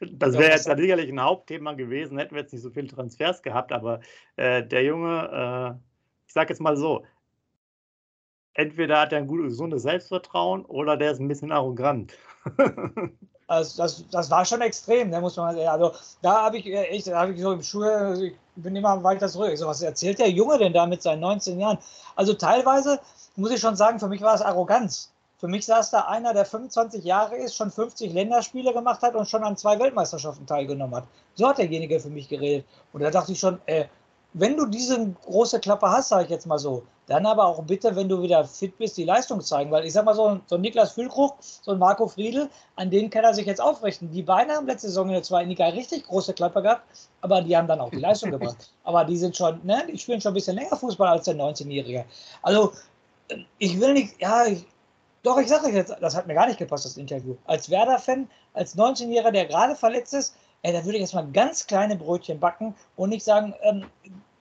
[0.00, 3.72] Das wäre jetzt sicherlich ein Hauptthema gewesen, hätten wir jetzt nicht so viele Transfers gehabt,
[3.72, 4.00] aber
[4.36, 5.78] äh, der Junge, äh,
[6.26, 7.04] ich sage jetzt mal so,
[8.54, 12.16] entweder hat er ein gutes, gesundes Selbstvertrauen oder der ist ein bisschen arrogant.
[13.48, 15.68] also das, das war schon extrem, da muss man sagen.
[15.68, 19.02] Also da habe ich äh, echt, da ich so im Schul, also ich bin immer
[19.02, 19.56] weiter zurück.
[19.56, 21.78] So, was erzählt der Junge denn da mit seinen 19 Jahren?
[22.14, 23.00] Also teilweise
[23.36, 25.10] muss ich schon sagen, für mich war es Arroganz.
[25.38, 29.28] Für mich saß da einer, der 25 Jahre ist, schon 50 Länderspiele gemacht hat und
[29.28, 31.04] schon an zwei Weltmeisterschaften teilgenommen hat.
[31.34, 32.66] So hat derjenige für mich geredet.
[32.92, 33.86] Und da dachte ich schon, äh,
[34.34, 37.96] wenn du diese große Klappe hast, sage ich jetzt mal so, dann aber auch bitte,
[37.96, 39.70] wenn du wieder fit bist, die Leistung zeigen.
[39.70, 43.08] Weil ich sag mal so, so ein Niklas Füllkrug, so ein Marco Friedl, an denen
[43.08, 44.10] kann er sich jetzt aufrichten.
[44.10, 46.82] Die beiden haben letzte Saison in der zweiten Liga richtig große Klappe gehabt,
[47.22, 48.72] aber die haben dann auch die Leistung gebracht.
[48.84, 52.06] Aber die sind schon, ne, die spielen schon ein bisschen länger Fußball als der 19-Jährige.
[52.40, 52.72] Also,
[53.58, 54.64] ich will nicht, ja, ich,
[55.22, 57.36] doch, ich sage euch jetzt, das hat mir gar nicht gepasst, das Interview.
[57.44, 61.66] Als Werder-Fan, als 19-Jähriger, der gerade verletzt ist, ey, da würde ich jetzt mal ganz
[61.66, 63.84] kleine Brötchen backen und nicht sagen, ähm,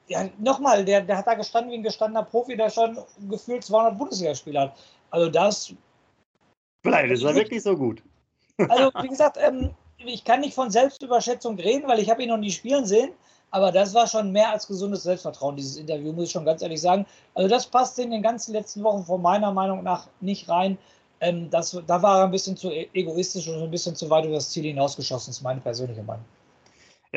[0.07, 2.97] ja, nochmal, der, der hat da gestanden wie ein gestandener Profi, der schon
[3.29, 4.77] gefühlt 200 Bundesligaspiele hat.
[5.11, 5.73] Also das.
[6.83, 8.01] Vielleicht ist er wirklich so gut.
[8.69, 12.37] Also, wie gesagt, ähm, ich kann nicht von Selbstüberschätzung reden, weil ich habe ihn noch
[12.37, 13.11] nie spielen sehen.
[13.49, 16.81] Aber das war schon mehr als gesundes Selbstvertrauen, dieses Interview, muss ich schon ganz ehrlich
[16.81, 17.05] sagen.
[17.33, 20.77] Also das passt in den ganzen letzten Wochen von meiner Meinung nach nicht rein.
[21.21, 24.25] Ähm, das, da war er ein bisschen zu e-, egoistisch und ein bisschen zu weit
[24.25, 26.25] über das Ziel hinausgeschossen, ist meine persönliche Meinung.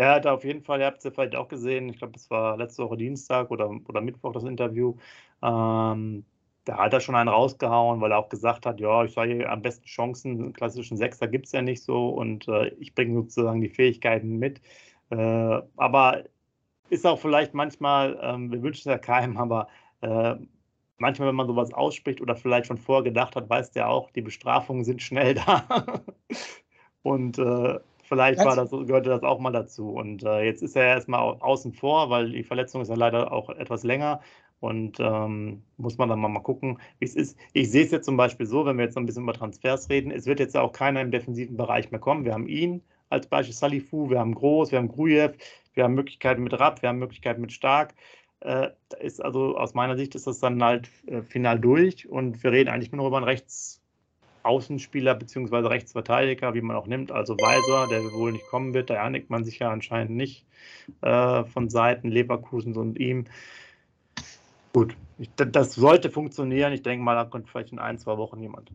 [0.00, 2.30] Er hat auf jeden Fall, ihr habt es ja vielleicht auch gesehen, ich glaube, es
[2.30, 4.96] war letzte Woche Dienstag oder, oder Mittwoch das Interview.
[5.42, 6.24] Ähm,
[6.64, 9.60] da hat er schon einen rausgehauen, weil er auch gesagt hat, ja, ich sage am
[9.60, 13.60] besten Chancen, einen klassischen Sechser gibt es ja nicht so und äh, ich bringe sozusagen
[13.60, 14.62] die Fähigkeiten mit.
[15.10, 16.24] Äh, aber
[16.88, 19.68] ist auch vielleicht manchmal, ähm, wir wünschen es ja keinem, aber
[20.00, 20.36] äh,
[20.96, 24.22] manchmal, wenn man sowas ausspricht oder vielleicht schon vorher gedacht hat, weiß der auch, die
[24.22, 26.02] Bestrafungen sind schnell da.
[27.02, 27.80] und äh,
[28.10, 29.90] vielleicht war das, gehörte das auch mal dazu.
[29.90, 33.48] Und äh, jetzt ist er erstmal außen vor, weil die Verletzung ist ja leider auch
[33.50, 34.20] etwas länger.
[34.58, 37.38] Und ähm, muss man dann mal, mal gucken, wie es ist.
[37.54, 39.88] Ich sehe es jetzt zum Beispiel so, wenn wir jetzt noch ein bisschen über Transfers
[39.88, 42.26] reden, es wird jetzt ja auch keiner im defensiven Bereich mehr kommen.
[42.26, 45.30] Wir haben ihn als Beispiel Salifu, wir haben Groß, wir haben Grujew,
[45.72, 47.94] wir haben Möglichkeiten mit Rapp, wir haben Möglichkeiten mit Stark.
[48.40, 52.42] Äh, da ist also aus meiner Sicht ist das dann halt äh, final durch und
[52.42, 53.26] wir reden eigentlich nur noch über einen
[54.44, 55.68] Rechtsaußenspieler bzw.
[55.68, 59.44] Rechtsverteidiger, wie man auch nimmt, also Weiser, der wohl nicht kommen wird, da einigt man
[59.44, 60.46] sich ja anscheinend nicht
[61.02, 63.26] äh, von Seiten Leverkusens und ihm.
[64.72, 66.72] Gut, ich, das sollte funktionieren.
[66.72, 68.70] Ich denke mal, da kommt vielleicht in ein, zwei Wochen jemand.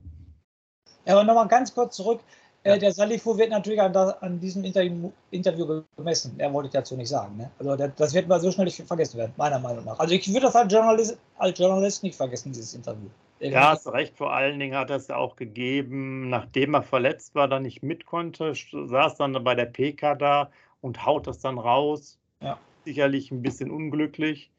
[1.05, 2.19] Ja, aber nochmal ganz kurz zurück.
[2.63, 2.77] Äh, ja.
[2.77, 6.33] der Salifu wird natürlich an, an diesem Interview, Interview, gemessen.
[6.39, 7.37] Er wollte ich dazu nicht sagen.
[7.37, 7.51] Ne?
[7.59, 9.99] Also das wird mal so schnell nicht vergessen werden, meiner Meinung nach.
[9.99, 13.07] Also ich würde das als Journalist, als Journalist nicht vergessen, dieses Interview.
[13.39, 14.15] Ja, hast recht.
[14.17, 17.83] Vor allen Dingen hat er es ja auch gegeben, nachdem er verletzt war, dann nicht
[17.83, 20.49] mit konnte, saß dann bei der PK da
[20.81, 22.17] und haut das dann raus.
[22.41, 22.57] Ja.
[22.85, 24.51] Sicherlich ein bisschen unglücklich.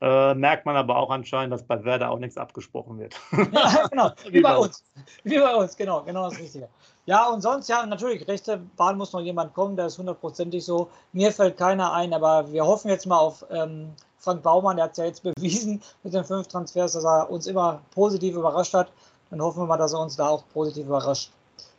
[0.00, 3.14] Äh, merkt man aber auch anscheinend, dass bei Werder auch nichts abgesprochen wird.
[3.52, 4.84] ja, genau, wie bei uns.
[5.22, 6.68] Wie bei uns, genau, genau das Richtige.
[7.06, 10.90] Ja, und sonst, ja, natürlich, rechte Bahn muss noch jemand kommen, der ist hundertprozentig so.
[11.12, 14.92] Mir fällt keiner ein, aber wir hoffen jetzt mal auf ähm, Frank Baumann, der hat
[14.92, 18.90] es ja jetzt bewiesen mit den fünf Transfers, dass er uns immer positiv überrascht hat.
[19.30, 21.30] Dann hoffen wir mal, dass er uns da auch positiv überrascht.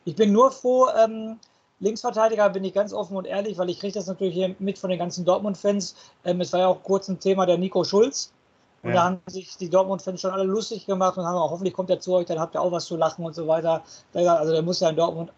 [0.05, 1.39] Ich bin nur froh, ähm,
[1.79, 4.89] Linksverteidiger bin ich ganz offen und ehrlich, weil ich kriege das natürlich hier mit von
[4.89, 5.95] den ganzen Dortmund-Fans.
[6.23, 8.31] Ähm, es war ja auch kurz ein Thema der Nico Schulz.
[8.83, 8.95] Und ja.
[8.95, 11.99] da haben sich die Dortmund-Fans schon alle lustig gemacht und haben auch, hoffentlich kommt er
[11.99, 13.83] zu euch, dann habt ihr auch was zu lachen und so weiter.
[14.13, 15.31] Also der muss ja in Dortmund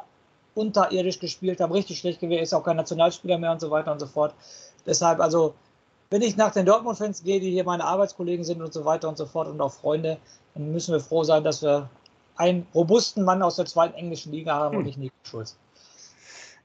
[0.53, 3.99] unterirdisch gespielt haben, richtig schlecht gewesen, ist auch kein Nationalspieler mehr und so weiter und
[3.99, 4.33] so fort.
[4.85, 5.53] Deshalb, also,
[6.09, 9.17] wenn ich nach den Dortmund-Fans gehe, die hier meine Arbeitskollegen sind und so weiter und
[9.17, 10.17] so fort und auch Freunde,
[10.53, 11.89] dann müssen wir froh sein, dass wir
[12.35, 14.79] einen robusten Mann aus der zweiten englischen Liga haben hm.
[14.79, 15.57] und nicht Nico Schulz.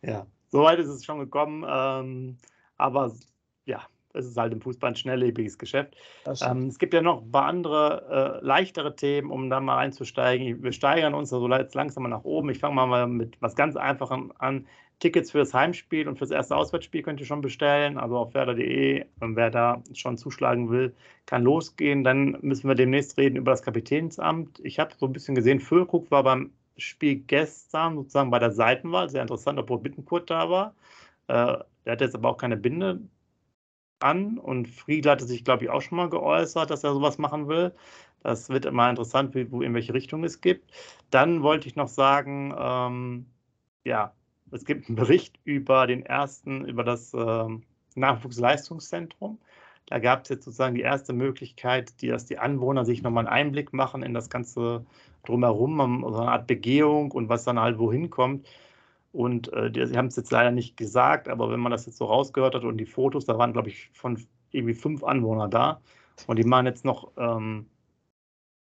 [0.03, 1.65] Ja, soweit ist es schon gekommen.
[1.69, 2.37] Ähm,
[2.77, 3.13] aber
[3.65, 3.83] ja,
[4.15, 5.97] es ist halt im Fußball ein schnelllebiges Geschäft.
[6.43, 10.63] Ähm, es gibt ja noch ein paar andere äh, leichtere Themen, um da mal einzusteigen.
[10.63, 12.51] Wir steigern uns also jetzt langsam mal nach oben.
[12.51, 14.67] Ich fange mal mit was ganz Einfachem an.
[15.03, 17.99] Tickets für das Heimspiel und für das erste Auswärtsspiel könnt ihr schon bestellen.
[17.99, 20.95] Also auf werder.de, wer da schon zuschlagen will,
[21.27, 22.05] kann losgehen.
[22.05, 24.61] Dann müssen wir demnächst reden über das Kapitänsamt.
[24.63, 29.11] Ich habe so ein bisschen gesehen, Füllkrug war beim Spiel gestern sozusagen bei der Seitenwahl.
[29.11, 30.75] Sehr interessant, obwohl Bittenkurt da war.
[31.27, 33.01] Äh, der hat jetzt aber auch keine Binde
[33.99, 37.49] an und Friedl hatte sich, glaube ich, auch schon mal geäußert, dass er sowas machen
[37.49, 37.75] will.
[38.23, 40.71] Das wird immer interessant, wie, wo, in welche Richtung es gibt.
[41.11, 43.27] Dann wollte ich noch sagen, ähm,
[43.85, 44.15] ja,
[44.53, 47.63] es gibt einen Bericht über den ersten, über das ähm,
[47.95, 49.39] Nachwuchsleistungszentrum.
[49.87, 53.35] Da gab es jetzt sozusagen die erste Möglichkeit, die, dass die Anwohner sich nochmal einen
[53.35, 54.85] Einblick machen in das ganze
[55.25, 58.47] Drumherum, so eine Art Begehung und was dann halt wohin kommt.
[59.13, 61.99] Und äh, die, sie haben es jetzt leider nicht gesagt, aber wenn man das jetzt
[61.99, 64.19] so rausgehört hat und die Fotos, da waren, glaube ich, von
[64.51, 65.81] irgendwie fünf Anwohner da.
[66.27, 67.67] Und die machen jetzt noch, ähm,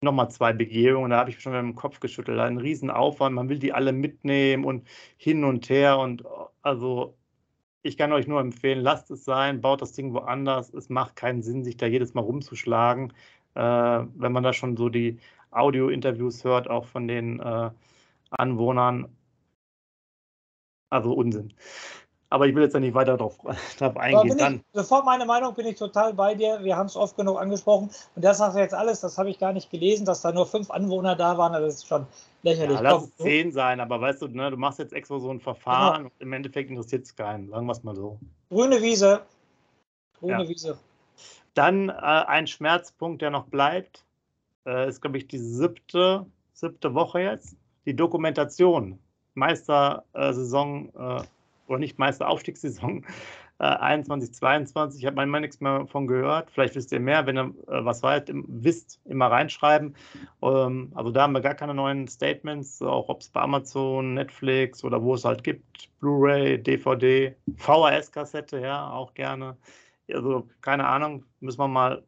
[0.01, 1.11] noch mal zwei Begehungen.
[1.11, 2.39] Da habe ich schon mit dem Kopf geschüttelt.
[2.39, 3.35] Ein Riesenaufwand.
[3.35, 5.97] Man will die alle mitnehmen und hin und her.
[5.99, 6.23] Und
[6.61, 7.17] also
[7.83, 10.73] ich kann euch nur empfehlen, lasst es sein, baut das Ding woanders.
[10.73, 13.13] Es macht keinen Sinn, sich da jedes Mal rumzuschlagen.
[13.55, 15.19] Äh, wenn man da schon so die
[15.51, 17.71] Audio-Interviews hört, auch von den äh,
[18.31, 19.09] Anwohnern.
[20.89, 21.53] Also Unsinn.
[22.29, 23.37] Aber ich will jetzt ja nicht weiter darauf,
[23.97, 24.37] eingehen.
[24.37, 26.59] Dann, sofort meine Meinung bin ich total bei dir.
[26.61, 27.89] Wir haben es oft genug angesprochen.
[28.15, 30.69] Und das sagt jetzt alles, das habe ich gar nicht gelesen, dass da nur fünf
[30.69, 31.53] Anwohner da waren.
[31.53, 32.05] Das ist schon
[32.43, 32.77] lächerlich.
[32.77, 35.39] Ja, lass es zehn sein, aber weißt du, ne, du machst jetzt extra so ein
[35.39, 36.05] Verfahren genau.
[36.07, 37.49] und im Endeffekt interessiert es keinen.
[37.49, 38.19] Sagen wir es mal so.
[38.49, 39.21] Grüne Wiese.
[40.19, 40.49] Grüne ja.
[40.49, 40.77] Wiese.
[41.53, 44.03] Dann äh, ein Schmerzpunkt, der noch bleibt,
[44.65, 47.55] äh, ist, glaube ich, die siebte, siebte Woche jetzt.
[47.85, 48.99] Die Dokumentation.
[49.33, 51.21] Meistersaison äh,
[51.67, 53.05] oder nicht Meisteraufstiegssaison
[53.59, 54.99] äh, 21, 22.
[54.99, 56.51] Ich habe manchmal nichts mehr davon gehört.
[56.51, 57.25] Vielleicht wisst ihr mehr.
[57.25, 59.95] Wenn ihr äh, was weit, im, wisst, immer reinschreiben.
[60.41, 64.83] Ähm, also da haben wir gar keine neuen Statements, auch ob es bei Amazon, Netflix
[64.83, 65.89] oder wo es halt gibt.
[65.99, 69.57] Blu-ray, DVD, VHS-Kassette, ja, auch gerne.
[70.13, 72.03] Also keine Ahnung, müssen wir mal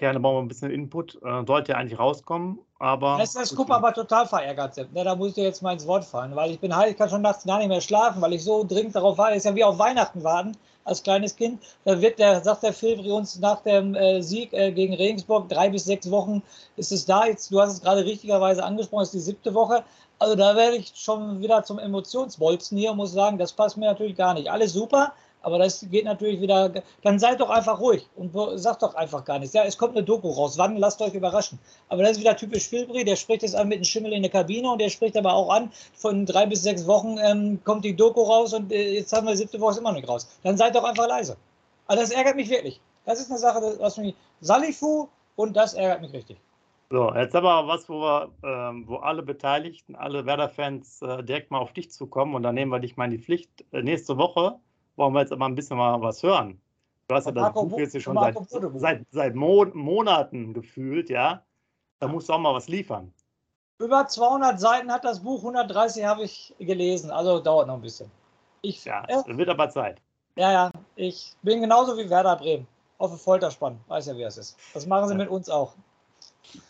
[0.00, 1.16] Gerne brauchen wir ein bisschen Input.
[1.22, 3.18] Äh, sollte ja eigentlich rauskommen, aber.
[3.18, 4.94] Das ist das Kupp aber total verärgert sind.
[4.94, 6.96] Ne, da muss ich dir jetzt mal ins Wort fallen, weil ich bin halt, ich
[6.96, 9.36] kann schon nachts gar nicht mehr schlafen, weil ich so dringend darauf warte.
[9.36, 11.60] ist ja wie auf Weihnachten warten als kleines Kind.
[11.84, 15.68] Da wird der, sagt der Filbri uns nach dem äh, Sieg äh, gegen Regensburg, drei
[15.68, 16.42] bis sechs Wochen
[16.78, 17.26] ist es da.
[17.26, 19.84] Jetzt, du hast es gerade richtigerweise angesprochen, ist die siebte Woche.
[20.18, 23.84] Also da werde ich schon wieder zum Emotionsbolzen hier und muss sagen, das passt mir
[23.84, 24.50] natürlich gar nicht.
[24.50, 26.70] Alles super, aber das geht natürlich wieder.
[27.02, 29.54] Dann seid doch einfach ruhig und sagt doch einfach gar nichts.
[29.54, 30.58] Ja, es kommt eine Doku raus.
[30.58, 30.76] Wann?
[30.76, 31.58] Lasst euch überraschen.
[31.88, 33.04] Aber das ist wieder typisch Filbri.
[33.04, 35.50] Der spricht jetzt an mit einem Schimmel in der Kabine und der spricht aber auch
[35.50, 39.26] an, von drei bis sechs Wochen ähm, kommt die Doku raus und äh, jetzt haben
[39.26, 40.28] wir siebte Woche immer noch nicht raus.
[40.42, 41.36] Dann seid doch einfach leise.
[41.86, 42.80] Also das ärgert mich wirklich.
[43.04, 44.14] Das ist eine Sache, was mich.
[44.40, 46.38] Salifu und das ärgert mich richtig.
[46.92, 51.60] So, jetzt aber was, wo wir, ähm, wo alle Beteiligten, alle Werder-Fans äh, direkt mal
[51.60, 53.64] auf dich zukommen und dann nehmen wir dich mal in die Pflicht.
[53.70, 54.58] Äh, nächste Woche
[55.00, 56.60] wollen wir jetzt aber ein bisschen mal was hören.
[57.08, 58.36] Du hast ja das Buch jetzt schon seit,
[58.74, 61.42] seit, seit Mon Monaten gefühlt, ja.
[61.98, 63.12] Da musst du auch mal was liefern.
[63.78, 68.10] Über 200 Seiten hat das Buch, 130 habe ich gelesen, also dauert noch ein bisschen.
[68.62, 70.00] Ich, ja, äh, wird aber Zeit.
[70.36, 72.66] Ja, ja, ich bin genauso wie Werder Bremen.
[72.98, 74.58] Auf Folterspann, weiß ja, wie es ist.
[74.74, 75.18] Das machen sie ja.
[75.18, 75.72] mit uns auch.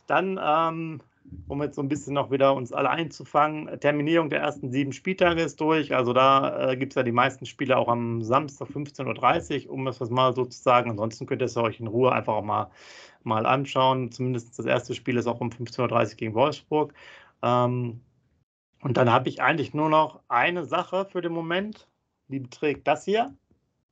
[0.06, 1.00] Dann ähm,
[1.48, 3.80] um jetzt so ein bisschen noch wieder uns alle einzufangen.
[3.80, 5.94] Terminierung der ersten sieben Spieltage ist durch.
[5.94, 9.84] Also da äh, gibt es ja die meisten Spiele auch am Samstag 15.30 Uhr, um
[9.84, 10.90] das mal so zu sagen.
[10.90, 12.70] Ansonsten könnt ihr es euch in Ruhe einfach auch mal,
[13.22, 14.10] mal anschauen.
[14.10, 16.94] Zumindest das erste Spiel ist auch um 15.30 Uhr gegen Wolfsburg.
[17.42, 18.00] Ähm,
[18.82, 21.88] und dann habe ich eigentlich nur noch eine Sache für den Moment.
[22.28, 23.34] Die beträgt das hier.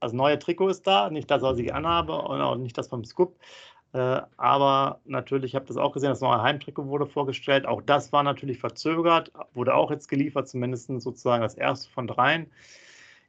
[0.00, 1.10] Das neue Trikot ist da.
[1.10, 3.38] Nicht das, was ich anhabe und auch nicht das vom Scoop.
[3.92, 7.66] Äh, aber natürlich, ich habe das auch gesehen, das neue Heimtrikot wurde vorgestellt.
[7.66, 12.50] Auch das war natürlich verzögert, wurde auch jetzt geliefert, zumindest sozusagen das erste von dreien.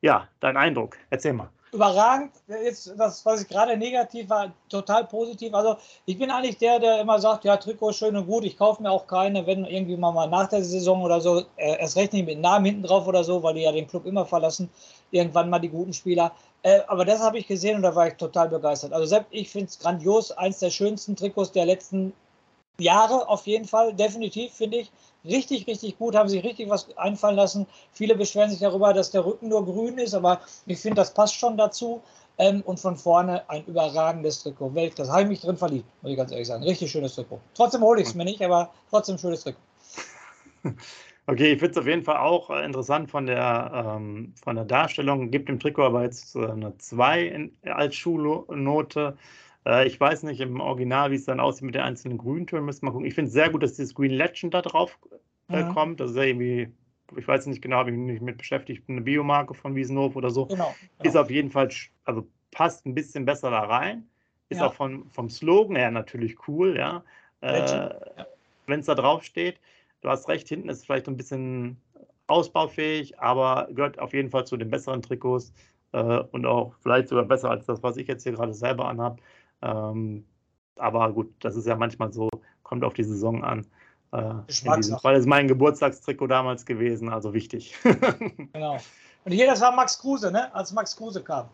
[0.01, 1.49] Ja, dein Eindruck, erzähl mal.
[1.71, 2.31] Überragend.
[2.47, 5.53] Jetzt, das, was ich gerade negativ war, total positiv.
[5.53, 8.43] Also, ich bin eigentlich der, der immer sagt: Ja, Trikot schön und gut.
[8.43, 11.79] Ich kaufe mir auch keine, wenn irgendwie mal, mal nach der Saison oder so, äh,
[11.79, 14.25] erst recht nicht mit Namen hinten drauf oder so, weil die ja den Club immer
[14.25, 14.69] verlassen.
[15.11, 16.31] Irgendwann mal die guten Spieler.
[16.63, 18.91] Äh, aber das habe ich gesehen und da war ich total begeistert.
[18.91, 22.13] Also selbst ich finde es grandios, eins der schönsten Trikots der letzten
[22.79, 24.91] Jahre auf jeden Fall, definitiv finde ich.
[25.25, 27.67] Richtig, richtig gut, haben sich richtig was einfallen lassen.
[27.91, 31.35] Viele beschweren sich darüber, dass der Rücken nur grün ist, aber ich finde, das passt
[31.35, 32.01] schon dazu.
[32.37, 34.73] Ähm, und von vorne ein überragendes Trikot.
[34.73, 36.63] Welt, das habe ich mich drin verliebt, muss ich ganz ehrlich sagen.
[36.63, 37.41] Richtig schönes Trikot.
[37.53, 39.59] Trotzdem hole ich es mir nicht, aber trotzdem schönes Trikot.
[41.29, 44.65] Okay, ich finde es auf jeden Fall auch äh, interessant von der, ähm, von der
[44.65, 45.29] Darstellung.
[45.29, 49.15] Gibt dem Trikot aber jetzt äh, eine 2 als Schulnote.
[49.65, 52.65] Äh, ich weiß nicht im Original, wie es dann aussieht mit den einzelnen Grüntönen.
[52.65, 53.05] Müssen wir gucken.
[53.05, 54.97] Ich finde es sehr gut, dass dieses Green Legend da drauf
[55.49, 55.73] äh, mhm.
[55.73, 55.99] kommt.
[55.99, 56.71] Das ist ja irgendwie,
[57.15, 60.45] ich weiß nicht genau, habe ich mich mit beschäftigt, eine Biomarke von Wiesenhof oder so.
[60.45, 61.09] Genau, genau.
[61.09, 61.69] Ist auf jeden Fall,
[62.05, 64.07] also passt ein bisschen besser da rein.
[64.49, 64.67] Ist ja.
[64.67, 67.03] auch von, vom Slogan her natürlich cool, ja.
[67.41, 67.95] Äh, ja.
[68.65, 69.59] Wenn es da drauf steht
[70.01, 71.77] du hast recht, hinten ist vielleicht ein bisschen
[72.27, 75.53] ausbaufähig, aber gehört auf jeden Fall zu den besseren Trikots
[75.91, 79.17] äh, und auch vielleicht sogar besser als das, was ich jetzt hier gerade selber anhabe.
[79.61, 80.25] Ähm,
[80.77, 82.29] aber gut, das ist ja manchmal so,
[82.63, 83.65] kommt auf die Saison an.
[84.11, 87.75] Äh, diesem, weil es mein Geburtstagstrikot damals gewesen, also wichtig.
[88.53, 88.77] genau.
[89.25, 90.53] Und hier, das war Max Kruse, ne?
[90.55, 91.49] als Max Kruse kam.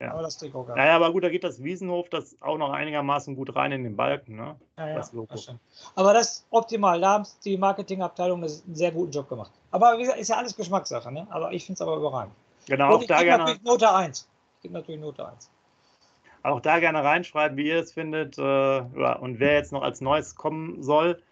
[0.00, 0.12] Ja.
[0.12, 3.56] Aber das Trikot Naja, aber gut, da geht das Wiesenhof das auch noch einigermaßen gut
[3.56, 4.54] rein in den Balken, ne?
[4.76, 5.26] Ja, ja, das Logo.
[5.32, 5.52] Das
[5.96, 7.00] aber das ist optimal.
[7.00, 9.50] Da haben die Marketingabteilung einen sehr guten Job gemacht.
[9.72, 11.26] Aber wie gesagt, ist ja alles Geschmackssache, ne?
[11.30, 12.32] Aber ich finde es aber überragend.
[12.66, 13.44] Genau, Und auch da gerne.
[13.44, 14.28] Natürlich Note 1.
[14.56, 15.50] Ich gebe natürlich Note 1.
[16.42, 18.38] Auch da gerne reinschreiben, wie ihr es findet.
[18.38, 21.22] Äh, und wer jetzt noch als Neues kommen soll,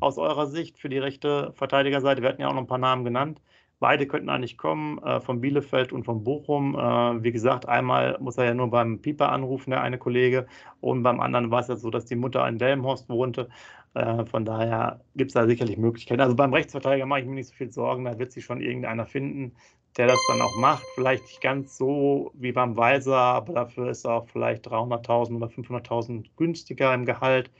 [0.00, 2.22] aus eurer Sicht für die rechte Verteidigerseite.
[2.22, 3.40] Wir hatten ja auch noch ein paar Namen genannt.
[3.82, 6.76] Beide könnten eigentlich kommen, äh, von Bielefeld und von Bochum.
[6.76, 10.46] Äh, wie gesagt, einmal muss er ja nur beim Pieper anrufen, der eine Kollege,
[10.80, 13.48] und beim anderen war es ja so, dass die Mutter in Delmhorst wohnte.
[13.94, 16.20] Äh, von daher gibt es da sicherlich Möglichkeiten.
[16.20, 19.04] Also beim Rechtsverteidiger mache ich mir nicht so viel Sorgen, da wird sich schon irgendeiner
[19.04, 19.56] finden,
[19.96, 20.84] der das dann auch macht.
[20.94, 25.46] Vielleicht nicht ganz so wie beim Weiser, aber dafür ist er auch vielleicht 300.000 oder
[25.46, 27.50] 500.000 günstiger im Gehalt.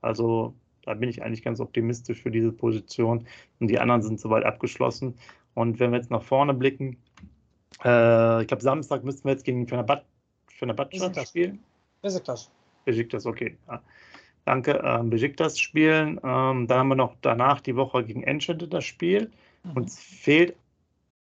[0.00, 3.26] Also da bin ich eigentlich ganz optimistisch für diese Position.
[3.60, 5.18] Und die anderen sind soweit abgeschlossen.
[5.54, 6.96] Und wenn wir jetzt nach vorne blicken,
[7.84, 10.04] äh, ich glaube, Samstag müssten wir jetzt gegen Fenerbahce
[11.26, 11.58] spielen.
[12.02, 12.50] Besiktas.
[12.84, 13.56] Besiktas, okay.
[13.68, 13.82] Ja.
[14.44, 14.80] Danke.
[14.84, 16.20] Ähm, Besiktas spielen.
[16.22, 19.30] Ähm, dann haben wir noch danach die Woche gegen Enschede das Spiel.
[19.64, 19.72] Mhm.
[19.72, 20.56] Und es fehlt,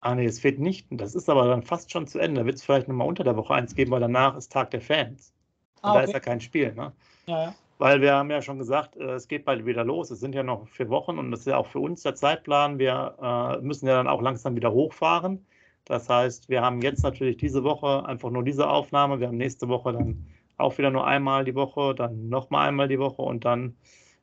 [0.01, 0.87] ah nee, es fehlt nicht.
[0.91, 2.41] Das ist aber dann fast schon zu Ende.
[2.41, 4.81] Da wird es vielleicht nochmal unter der Woche eins geben, weil danach ist Tag der
[4.81, 5.33] Fans.
[5.81, 5.99] Und ah, okay.
[5.99, 6.73] da ist ja kein Spiel.
[6.73, 6.91] Ne?
[7.25, 7.55] Ja, ja.
[7.77, 10.11] Weil wir haben ja schon gesagt, äh, es geht bald wieder los.
[10.11, 12.77] Es sind ja noch vier Wochen und das ist ja auch für uns der Zeitplan.
[12.77, 15.45] Wir äh, müssen ja dann auch langsam wieder hochfahren.
[15.85, 19.19] Das heißt, wir haben jetzt natürlich diese Woche einfach nur diese Aufnahme.
[19.19, 22.99] Wir haben nächste Woche dann auch wieder nur einmal die Woche, dann nochmal einmal die
[22.99, 23.77] Woche und dann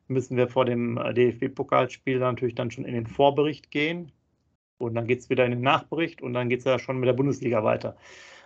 [0.07, 4.11] müssen wir vor dem äh, DFB-Pokalspiel natürlich dann schon in den Vorbericht gehen.
[4.77, 7.07] Und dann geht es wieder in den Nachbericht und dann geht es ja schon mit
[7.07, 7.95] der Bundesliga weiter.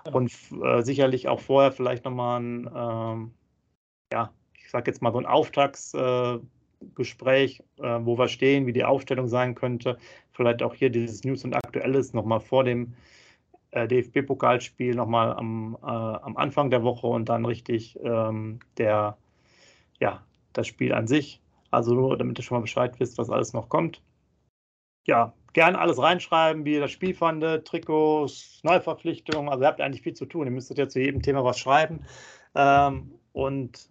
[0.03, 0.17] Genau.
[0.17, 0.31] Und
[0.63, 3.31] äh, sicherlich auch vorher vielleicht nochmal ein, ähm,
[4.11, 8.83] ja, ich sag jetzt mal so ein Auftragsgespräch, äh, äh, wo wir stehen, wie die
[8.83, 9.97] Aufstellung sein könnte.
[10.31, 12.93] Vielleicht auch hier dieses News und Aktuelles nochmal vor dem
[13.71, 19.17] äh, DFB-Pokalspiel nochmal am, äh, am Anfang der Woche und dann richtig ähm, der,
[19.99, 21.41] ja, das Spiel an sich.
[21.71, 24.01] Also nur, damit ihr schon mal Bescheid wisst, was alles noch kommt.
[25.05, 29.49] Ja, gerne alles reinschreiben, wie ihr das Spiel fandet, Trikots, Neuverpflichtungen.
[29.49, 30.45] Also ihr habt eigentlich viel zu tun.
[30.45, 32.05] Ihr müsstet ja zu jedem Thema was schreiben.
[32.55, 33.89] Ähm, und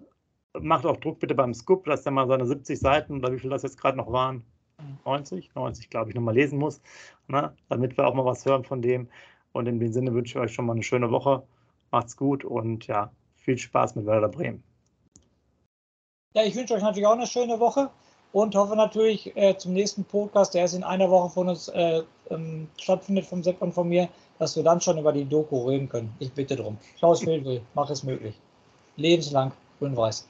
[0.58, 3.50] macht auch Druck bitte beim Scoop, dass er mal seine 70 Seiten oder wie viel
[3.50, 4.44] das jetzt gerade noch waren,
[5.04, 6.80] 90, 90 glaube ich, nochmal lesen muss,
[7.28, 7.54] ne?
[7.68, 9.08] damit wir auch mal was hören von dem.
[9.52, 11.42] Und in dem Sinne wünsche ich euch schon mal eine schöne Woche.
[11.90, 14.62] Macht's gut und ja, viel Spaß mit Werder Bremen.
[16.34, 17.90] Ja, ich wünsche euch natürlich auch eine schöne Woche
[18.32, 22.02] und hoffe natürlich äh, zum nächsten Podcast, der ist in einer Woche von uns äh,
[22.30, 25.88] ähm, stattfindet, vom Sepp und von mir, dass wir dann schon über die Doku reden
[25.88, 26.14] können.
[26.18, 26.78] Ich bitte drum.
[26.98, 28.34] Klaus Wildwill, mach es möglich.
[28.96, 30.29] Lebenslang, grün-weiß.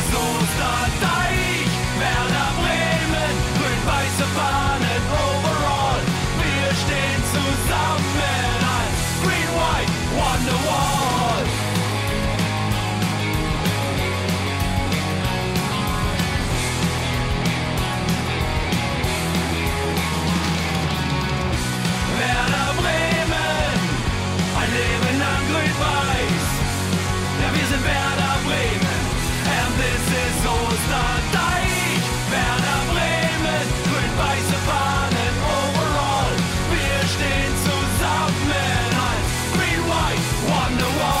[40.71, 41.20] underwater.